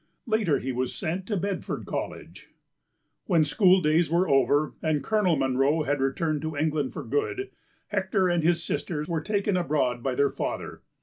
Later 0.25 0.57
he 0.57 0.71
was 0.71 0.95
sent 0.95 1.27
to 1.27 1.37
Bedford 1.37 1.85
College. 1.85 2.49
When 3.25 3.43
school 3.43 3.81
days 3.81 4.09
were 4.09 4.27
over 4.27 4.73
and 4.81 5.03
Colonel 5.03 5.35
Munro 5.35 5.83
had 5.83 6.01
returned 6.01 6.41
to 6.41 6.57
England 6.57 6.91
for 6.91 7.03
good, 7.03 7.51
Hector 7.89 8.27
and 8.27 8.41
his 8.41 8.63
sister 8.63 9.05
were 9.07 9.21
taken 9.21 9.55
abroad 9.55 10.01
by 10.01 10.15
their 10.15 10.31
father. 10.31 10.81